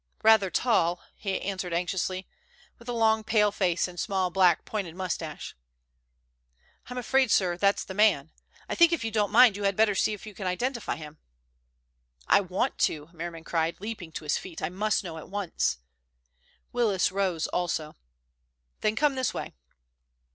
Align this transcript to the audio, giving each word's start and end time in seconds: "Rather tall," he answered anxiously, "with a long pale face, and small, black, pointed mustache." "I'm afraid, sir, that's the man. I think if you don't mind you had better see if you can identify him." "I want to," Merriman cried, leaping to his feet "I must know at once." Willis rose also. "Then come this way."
"Rather 0.23 0.49
tall," 0.49 0.99
he 1.15 1.39
answered 1.41 1.73
anxiously, 1.73 2.27
"with 2.79 2.89
a 2.89 2.91
long 2.91 3.23
pale 3.23 3.51
face, 3.51 3.87
and 3.87 3.99
small, 3.99 4.31
black, 4.31 4.65
pointed 4.65 4.95
mustache." 4.95 5.55
"I'm 6.87 6.97
afraid, 6.97 7.29
sir, 7.29 7.55
that's 7.55 7.83
the 7.83 7.93
man. 7.93 8.31
I 8.67 8.73
think 8.73 8.91
if 8.91 9.03
you 9.03 9.11
don't 9.11 9.31
mind 9.31 9.55
you 9.55 9.63
had 9.65 9.75
better 9.75 9.93
see 9.93 10.13
if 10.15 10.25
you 10.25 10.33
can 10.33 10.47
identify 10.47 10.95
him." 10.95 11.19
"I 12.27 12.41
want 12.41 12.79
to," 12.79 13.09
Merriman 13.13 13.43
cried, 13.43 13.79
leaping 13.79 14.11
to 14.13 14.23
his 14.23 14.39
feet 14.39 14.59
"I 14.59 14.69
must 14.69 15.03
know 15.03 15.19
at 15.19 15.29
once." 15.29 15.77
Willis 16.73 17.11
rose 17.11 17.45
also. 17.45 17.95
"Then 18.79 18.95
come 18.95 19.13
this 19.13 19.35
way." 19.35 19.53